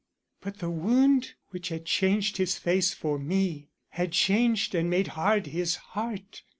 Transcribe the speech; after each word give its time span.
But 0.41 0.57
the 0.57 0.71
wound 0.71 1.33
which 1.49 1.69
had 1.69 1.85
changed 1.85 2.37
his 2.37 2.57
face 2.57 2.91
for 2.91 3.19
me 3.19 3.69
had 3.89 4.13
changed 4.13 4.73
and 4.73 4.89
made 4.89 5.09
hard 5.09 5.45
his 5.45 5.75
heart. 5.75 6.41